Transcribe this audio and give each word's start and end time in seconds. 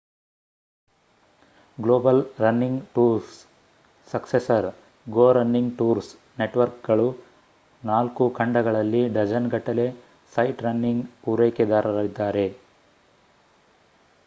global 1.77 2.21
running 2.39 2.79
tours 2.93 3.33
successor 4.07 4.67
go 5.07 5.25
running 5.31 5.75
tours 5.77 6.09
ನೆಟ್‌ವರ್ಕ್‌ಗಳು 6.39 7.05
4 7.83 8.29
ಖಂಡಗಳಲ್ಲಿ 8.39 9.03
ಡಜನ್‌ಗಟ್ಟಲೆ 9.17 9.85
ಸೈಟ್‌ರನ್ನಿಂಗ್‌ 10.33 11.05
ಪೂರೈಕೆದಾರರಿದ್ದಾರೆ 11.21 12.47